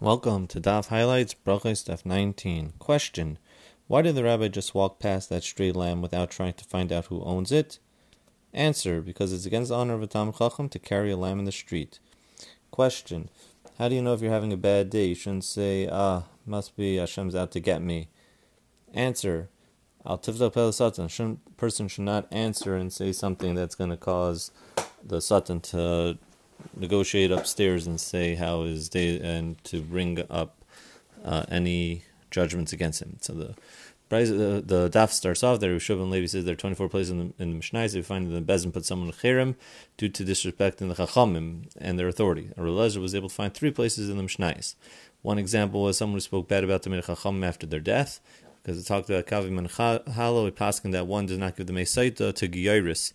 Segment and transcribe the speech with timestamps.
[0.00, 2.74] Welcome to Daf Highlights, Brachos Daf 19.
[2.78, 3.36] Question
[3.88, 7.06] Why did the rabbi just walk past that stray lamb without trying to find out
[7.06, 7.80] who owns it?
[8.54, 11.46] Answer Because it's against the honor of a Tam Chacham to carry a lamb in
[11.46, 11.98] the street.
[12.70, 13.28] Question
[13.76, 15.06] How do you know if you're having a bad day?
[15.06, 18.06] You shouldn't say, Ah, must be Hashem's out to get me.
[18.94, 19.48] Answer
[20.06, 21.40] Al Tifta Pel Satan.
[21.56, 24.52] Person should not answer and say something that's going to cause
[25.04, 26.18] the Satan to
[26.76, 30.56] negotiate upstairs and say how his day and to bring up
[31.24, 33.16] uh, any judgments against him.
[33.20, 33.54] So the
[34.08, 35.76] the, the daf starts off there.
[35.76, 37.88] Rishuv and Levi says there are 24 places in the, in the Mishnah.
[37.94, 39.54] We find that the Beis Din put someone in Cherem
[39.98, 42.50] due to disrespecting the Chachamim and their authority.
[42.56, 44.60] Relezer was able to find three places in the Mishnah.
[45.22, 48.20] One example was someone who spoke bad about the Chachamim after their death,
[48.62, 52.34] because it talked about Kavim and Halo, passing that one does not give the Mesaita
[52.34, 53.12] to Giyaris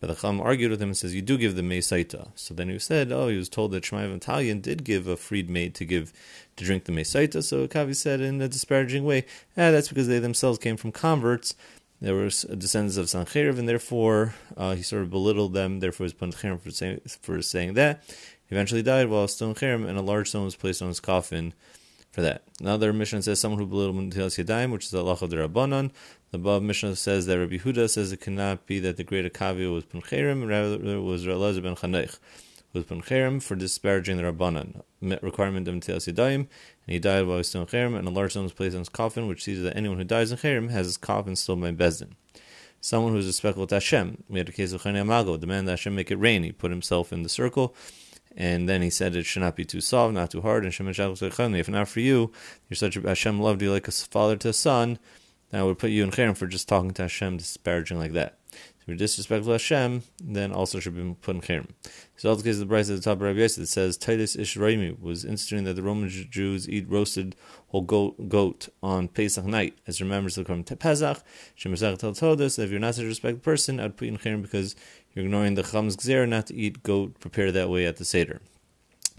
[0.00, 2.28] but the Chum argued with him and says, You do give the Mesaita.
[2.34, 5.48] So then he said, Oh, he was told that Shemaya v'Avtalyon did give a freed
[5.48, 6.12] maid to give
[6.56, 7.42] to drink the Mesaita.
[7.42, 9.24] So Kavi said in a disparaging way,
[9.56, 11.54] Ah, that's because they themselves came from converts.
[12.00, 15.80] They were descendants of Sancheiriv, and therefore uh, he sort of belittled them.
[15.80, 18.02] Therefore, he was in for saying, for saying that.
[18.48, 21.00] He eventually died while still in Cherem, and a large stone was placed on his
[21.00, 21.54] coffin
[22.16, 22.44] for that.
[22.60, 25.90] Another mission says someone who belittled Muntilas Yadayim, which is the Allah of the Rabbanon.
[26.30, 29.70] The above Mishnah says that Rabbi Huda says it cannot be that the great Akavia
[29.70, 32.18] was Puncherim, rather it was Elazar ben Chanech
[32.72, 34.80] was Puncherim for disparaging the Rabbanan
[35.20, 36.48] requirement of Muntilas Yadayim, and
[36.86, 38.80] he died while he was still in Cherem, and a large stone was placed on
[38.80, 41.70] his coffin, which sees that anyone who dies in Cherem has his coffin still by
[41.70, 42.16] Beis Din.
[42.80, 44.24] Someone who is respectful to Hashem.
[44.30, 46.44] We had a case of Chani Amago, the man that Hashem make it rain.
[46.44, 47.74] He put himself in the circle
[48.36, 50.64] and then he said it should not be too soft, not too hard.
[50.64, 52.32] And Shem if not for you,
[52.68, 54.98] you're such a Hashem loved you like a father to a son,
[55.50, 58.38] then I would put you in cherem for just talking to Hashem, disparaging like that.
[58.52, 61.68] If you're disrespectful to Hashem, then also should be put in cherem.
[62.16, 63.96] So all the case of the Braisa at the top of Rabbi Yosef, it says
[63.96, 67.36] Titus Ishraimi was instituting that the Roman Jews eat roasted
[67.68, 71.22] whole goat, goat on Pesach night as remembers come to Pesach.
[71.58, 74.18] Shemesach told us that if you're not such a respectful person, I'd put you in
[74.18, 74.76] cherem because
[75.16, 78.42] you're ignoring the Cham's Gzer not to eat goat prepared that way at the Seder.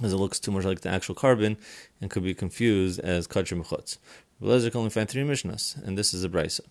[0.01, 1.57] As it looks too much like the actual korban
[1.99, 3.97] and could be confused as Kachim Chutz.
[4.39, 6.61] Rebbe can only find three Mishnahs, and this is a Brisa.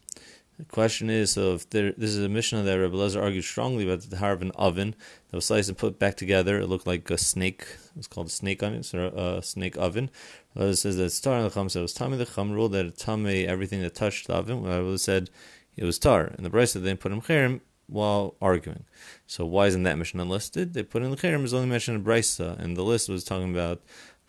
[0.59, 3.84] The question is, so if there, this is a Mishnah that Rebbe Lezer argued strongly
[3.84, 4.94] about the tahar of an oven
[5.28, 6.60] that was sliced and put back together.
[6.60, 7.66] It looked like a snake.
[7.98, 10.09] It's called a snake onion, so uh, a snake oven.
[10.54, 12.16] Rebbe says that it's tar, and the Chum said it was tamei.
[12.16, 14.62] The Chum ruled that tamei everything that touched the oven.
[14.62, 15.31] Rebbe said
[15.76, 16.26] it was tar.
[16.36, 18.84] And the Brisa they put him cherem while arguing.
[19.26, 20.74] So why isn't that Mishnah listed?
[20.74, 23.52] They put in the cherem is only mentioned in Brisa, and the list was talking
[23.52, 23.82] about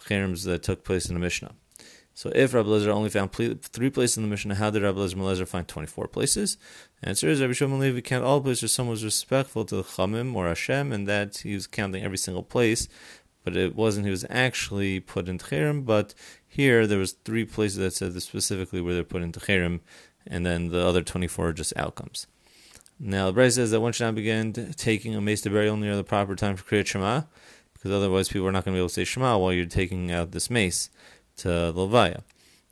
[0.06, 1.54] cherems that took place in the Mishnah.
[2.14, 5.16] So if Rabbi Lezer only found three places in the Mishnah, how did Rabbi Lezer
[5.16, 6.58] Melezer find 24 places?
[7.02, 9.84] The answer is Rabbi Shimon Levi count all places where someone was respectful to the
[9.84, 12.88] Chamim or Hashem, and that he was counting every single place,
[13.44, 16.16] but it wasn't he was actually put into Cherem, but
[16.48, 19.82] here there was three places that said specifically where they're put into Cherem,
[20.26, 22.26] and then the other 24 are just outcomes.
[23.00, 25.96] Now the Braisa says that one should not begin taking a meis to burial near
[25.96, 27.22] the proper time for Kriyat Shema,
[27.74, 30.12] because otherwise people are not going to be able to say Shema while you're taking
[30.12, 30.90] out this meis
[31.38, 32.22] to the Levaya.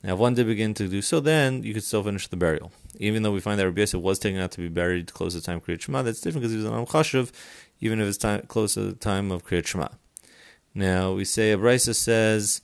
[0.03, 2.71] Now, if one did begin to do so, then you could still finish the burial.
[2.97, 5.39] Even though we find that Rabbi Yosef was taken out to be buried close to
[5.39, 7.31] the time of Kriyat Shema, that's different because he was on Chashuv,
[7.79, 9.89] even if it's time, close to the time of Kriyat Shema.
[10.73, 12.61] Now, we say, Abraisa says,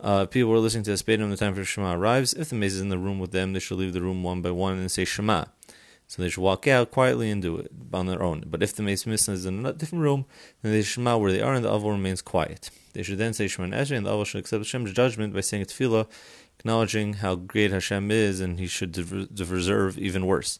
[0.00, 2.34] uh, people were listening to Espedim when the time for Shema arrives.
[2.34, 4.42] If the meis is in the room with them, they should leave the room one
[4.42, 5.44] by one and say Shema.
[6.10, 8.42] So they should walk out quietly and do it on their own.
[8.44, 10.26] But if the meis is in a different room,
[10.60, 12.68] then they should Shema where they are and the Avol remains quiet.
[12.94, 15.40] They should then say Shema and Ezra, and the Avol should accept Hashem's judgment by
[15.40, 16.08] saying tefillah,
[16.58, 20.58] acknowledging how great Hashem is, and he should deserve even worse.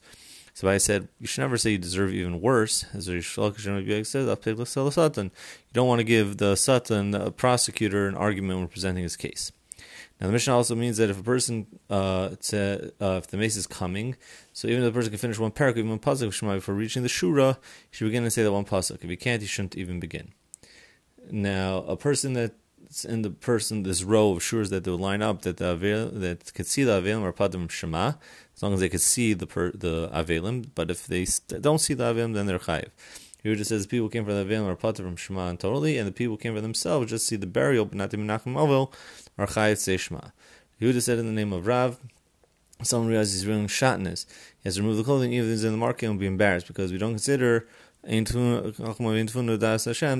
[0.55, 2.84] So I said, you should never say you deserve even worse.
[2.94, 4.28] As Reish Lakish says,
[5.16, 5.31] you
[5.72, 9.50] don't want to give the Satan, the prosecutor, an argument when presenting his case.
[10.20, 13.56] Now the Mishnah also means that if a person, uh, to, uh, if the meis
[13.56, 14.16] is coming,
[14.53, 16.75] so even if the person can finish one parak, even one pasuk of Shema before
[16.75, 17.56] reaching the shura,
[17.91, 19.03] he should begin to say that one pasuk.
[19.03, 20.32] If he can't, he shouldn't even begin.
[21.30, 25.22] Now a person that's in the person this row of shuras that they will line
[25.22, 28.15] up that the avail, that could see the avelim or padim shema,
[28.54, 30.66] as long as they could see the per, the avelim.
[30.74, 31.27] But if they
[31.60, 32.91] don't see the avelim, then they're chayiv.
[33.45, 36.07] Yehuda says the people came from the Avelim or Pater from Shema and totally, and
[36.07, 38.92] the people came for themselves just see the burial, but not the Menachem Ovel
[39.39, 40.21] or Chayat say Shema.
[40.81, 41.98] Yehuda said in the name of Rav,
[42.83, 44.27] someone realizes he's wearing shatnez.
[44.63, 46.66] He has to remove the clothing even if he's in the market and be embarrassed
[46.66, 47.66] because we don't consider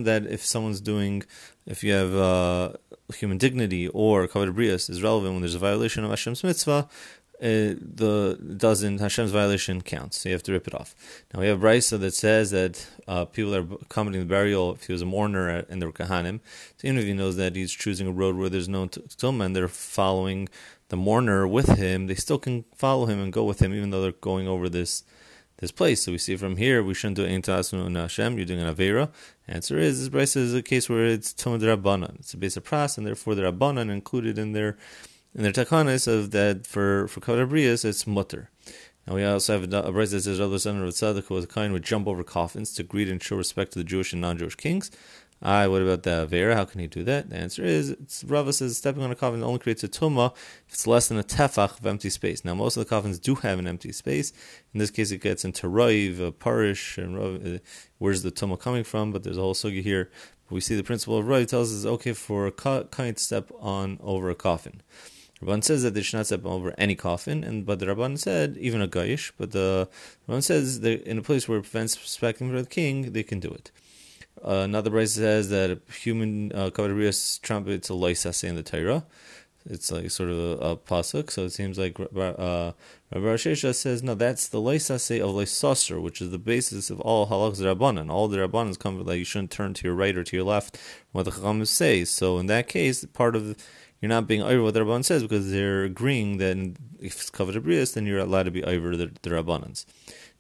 [0.05, 1.23] that if someone's doing,
[1.67, 2.73] if you have uh,
[3.15, 6.89] human dignity or covered brias is relevant when there's a violation of Hashem's mitzvah,
[7.43, 10.19] uh, the doesn't Hashem's violation counts.
[10.19, 10.95] So you have to rip it off.
[11.33, 14.93] Now we have Brisa that says that uh, people are accompanying the burial if he
[14.93, 16.41] was a mourner and they're kahanim.
[16.77, 19.57] So even if he knows that he's choosing a road where there's no tumah and
[19.57, 20.51] they're following
[20.91, 24.03] the mourner with him, they still can follow him and go with him even though
[24.03, 25.03] they're going over this
[25.61, 26.03] this place.
[26.03, 28.37] So we see from here we shouldn't do ein tasnu Hashem.
[28.37, 29.09] You're doing an avera.
[29.49, 32.21] Answer is this Brisa is a case where it's rabbanan.
[32.21, 34.77] It's a base of pras and therefore the rabbanan included in their
[35.35, 38.51] in their takanas of that for for kavod it's mutter.
[39.07, 41.73] And we also have a brayz that says Rabbi son of Tzaddik was a kind
[41.73, 44.91] would jump over coffins to greet and show respect to the Jewish and non-Jewish kings.
[45.43, 46.55] I, what about the Avera?
[46.55, 47.31] How can he do that?
[47.31, 50.35] The answer is, it's, Rava says stepping on a coffin only creates a tumah
[50.69, 52.45] if it's less than a tefach of empty space.
[52.45, 54.35] Now, most of the coffins do have an empty space.
[54.75, 57.59] In this case, it gets into Raiv, a Parish, and uh,
[57.97, 59.13] where's the tumah coming from?
[59.13, 60.11] But there's a whole sugi here.
[60.47, 63.51] But we see the principle of Raiv tells us it's okay for a kind step
[63.61, 64.83] on over a coffin.
[65.43, 68.57] Rabban says that they should not step over any coffin, and but the Rabban said
[68.61, 69.33] even a gayish.
[69.39, 69.89] But the
[70.29, 73.41] Rabban says that in a place where it prevents respecting for the king, they can
[73.41, 73.71] do it.
[74.45, 78.63] Uh, another Brisa says that a human uh, kavadriyas trumpet it's a loisase in the
[78.63, 79.05] Torah.
[79.67, 82.73] It's like sort of a, a pasuk, so it seems like uh,
[83.15, 87.61] Rabbi says no, that's the loisase of loisasr, which is the basis of all halachas
[87.61, 88.11] rabbanon.
[88.11, 90.79] All the rabbanon come like you shouldn't turn to your right or to your left.
[91.13, 92.05] What the chacham say.
[92.07, 93.57] So in that case, part of
[94.01, 96.57] you're not being over what the Rabban says because they're agreeing that
[97.01, 99.85] if it's covered abrius, then you're allowed to be over the, the.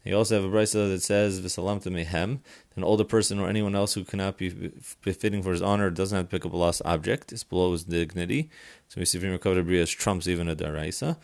[0.04, 2.40] You also have a brisa that says v'salamta mehem.
[2.74, 4.72] An older person or anyone else who cannot be
[5.02, 7.32] befitting for his honor doesn't have to pick up a lost object.
[7.32, 8.48] It's below his dignity.
[8.88, 11.18] So we see from covered abrius trumps even a daraisa.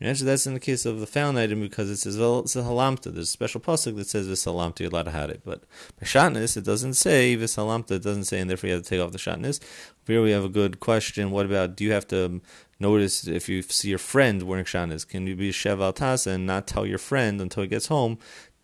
[0.00, 2.62] Actually, that's in the case of the found item because it says well, it's a
[2.62, 3.12] halamta.
[3.12, 4.80] There's a special pasuk that says v'salamta.
[4.80, 5.64] You're allowed to have it, but
[5.98, 7.92] by shatnez it doesn't say v'salamta.
[7.92, 9.58] It doesn't say, and therefore you have to take off the shatnez.
[10.06, 11.32] Here we have a good question.
[11.32, 12.40] What about do you have to
[12.78, 15.06] notice if you see your friend wearing shatnez?
[15.06, 18.18] Can you be sheval tasa and not tell your friend until he gets home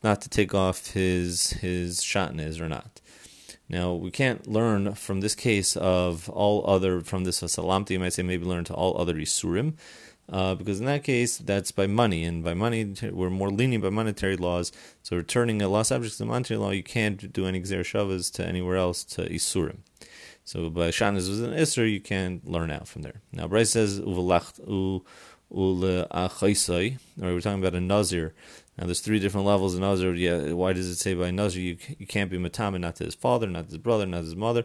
[0.04, 3.00] not to take off his his shatnez or not?
[3.68, 7.90] Now we can't learn from this case of all other from this salamta.
[7.90, 9.74] You might say maybe learn to all other isurim
[10.30, 13.90] uh, because in that case, that's by money, and by money, we're more lenient by
[13.90, 14.72] monetary laws.
[15.02, 18.46] So returning a lost object to monetary law, you can't do any gzer shavas to
[18.46, 19.78] anywhere else to isurim.
[20.44, 23.20] So by shatnez was an isur, you can learn out from there.
[23.32, 25.04] Now, Braisa says u
[25.50, 26.98] ule achaisai.
[27.20, 28.34] Or we're talking about a nazir.
[28.76, 30.14] Now, there's three different levels of nazir.
[30.14, 33.14] Yeah, why does it say by nazir you you can't be matame not to his
[33.14, 34.60] father, not to his brother, not to his mother?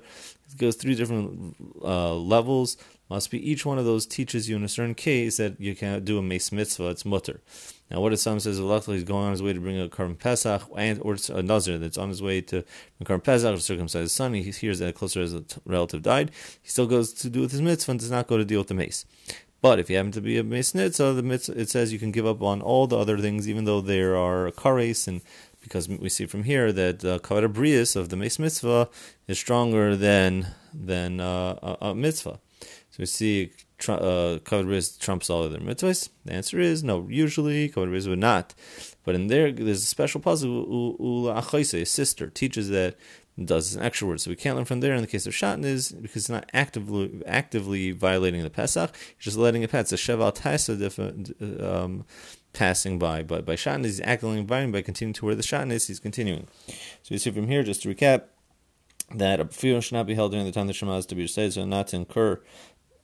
[0.52, 2.78] It goes three different uh, levels
[3.10, 6.04] must be each one of those teaches you in a certain case that you can
[6.04, 7.42] do a meis mitzvah, it's mutter.
[7.90, 10.18] Now, what if someone says, luckily he's going on his way to bring a korban
[10.18, 12.64] pesach, and or a nazir that's on his way to
[13.00, 15.28] bring korban pesach to circumcise his son, he hears that a closer
[15.66, 18.46] relative died, he still goes to do with his mitzvah and does not go to
[18.46, 19.06] deal with the meis.
[19.62, 22.26] But if you happen to be a mitzvah, the mitzvah, it says you can give
[22.26, 25.22] up on all the other things, even though there are kares, and
[25.62, 28.88] because we see from here that uh, kavod of the meis mitzvah
[29.28, 32.40] is stronger than than uh, a, a mitzvah.
[33.00, 33.51] So we see
[33.88, 36.10] uh, covered wrist trumps all other mitzvahs.
[36.25, 37.07] The answer is no.
[37.10, 38.54] Usually, covered wrist would not.
[39.06, 40.98] But in there, there's a special puzzle.
[41.00, 41.42] Ula
[41.86, 42.98] sister, teaches that
[43.42, 44.19] does an extra word.
[44.19, 44.94] So we can't learn from there.
[44.96, 49.38] In the case of shatan, is because it's not actively actively violating the pesach, just
[49.38, 49.94] letting it pass.
[49.94, 52.06] It's a sheval taisa um,
[52.51, 53.24] passing by.
[53.24, 55.88] But by shatan, he's actively inviting by continuing to where the shatan is.
[55.88, 56.48] He's continuing.
[56.68, 58.24] So you see from here, just to recap,
[59.16, 61.24] that a funeral should not be held during the time the Shema is to be
[61.24, 62.40] recited, so not to incur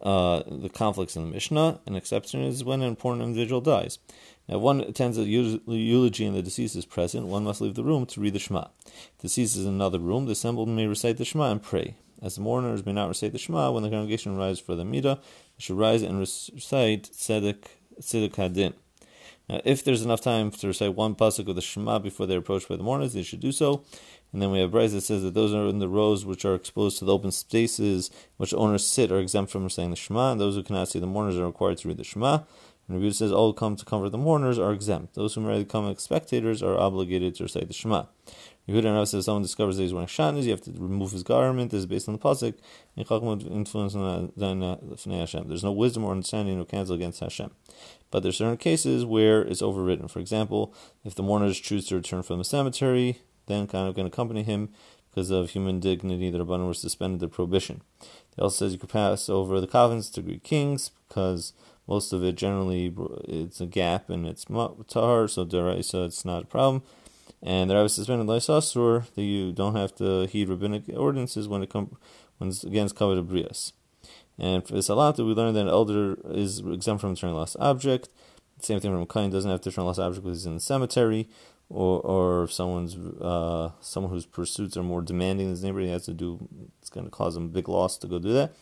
[0.01, 1.79] uh, the conflicts in the Mishnah.
[1.85, 3.99] An exception is when an important individual dies.
[4.47, 8.05] Now, one attends a eulogy and the deceased is present, one must leave the room
[8.07, 8.67] to read the Shema.
[8.85, 11.95] If the deceased is in another room, the assembled may recite the Shema and pray.
[12.21, 15.17] As the mourners may not recite the Shema, when the congregation rises for the Midah,
[15.17, 17.63] they should rise and recite Tziduk,
[17.99, 18.73] Tziduk Hadin.
[19.49, 22.67] Now, if there's enough time to recite one pasuk of the Shema before they're approached
[22.67, 23.83] by the mourners, they should do so.
[24.35, 26.55] And then we have Braisa that says that those are in the rows which are
[26.55, 30.41] exposed to the open spaces which owners sit are exempt from saying the Shema, and
[30.41, 32.39] those who cannot see the mourners are required to read the Shema.
[32.89, 35.15] And Rabbi says all who come to comfort the mourners are exempt.
[35.15, 38.07] Those who merely come as spectators are obligated to recite the Shema.
[38.67, 41.71] Yehuda says someone discovers that he's wearing shatnez, you have to remove his garment.
[41.71, 42.55] This is based on the pasuk.
[45.47, 47.51] There's no wisdom or understanding or cancel against Hashem.
[48.11, 50.09] But there's certain cases where it's overridden.
[50.09, 50.73] For example,
[51.05, 54.69] if the mourners choose to return from the cemetery, then kind of can accompany him
[55.09, 56.29] because of human dignity.
[56.29, 57.81] The Rabbanon were suspended the prohibition.
[58.37, 61.53] It also says you could pass over the coffins to Greek kings because
[61.87, 62.93] most of it generally
[63.25, 65.47] it's a gap and it's tahar, so
[65.81, 66.83] so it's not a problem.
[67.41, 71.69] And the rabbi suspended Lysasur that you don't have to heed rabbinic ordinances when it
[71.69, 71.95] comes
[72.37, 73.71] when it's against covered brias.
[74.37, 78.09] And for salata, we learned that an elder is exempt from returning lost object.
[78.59, 81.29] Same thing from Kain doesn't have to return lost object because he's in the cemetery,
[81.69, 85.89] or or if someone's uh, someone whose pursuits are more demanding than his neighbor, he
[85.89, 86.47] has to do.
[86.79, 88.53] It's going to cause him a big loss to go do that,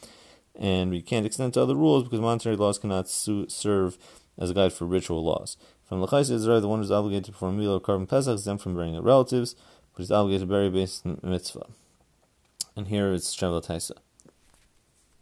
[0.56, 3.98] and we can't extend to other rules because monetary laws cannot su- serve
[4.38, 5.58] as a guide for ritual laws.
[5.88, 8.64] From Lachais Israel, the one who's obligated to perform meal or korban pesach is exempt
[8.64, 9.54] from burying relatives,
[9.94, 11.68] but he's obligated to bury based on mitzvah.
[12.76, 13.98] And here it's Shavuot Taisa.